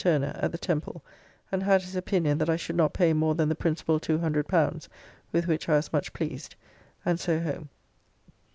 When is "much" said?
5.93-6.11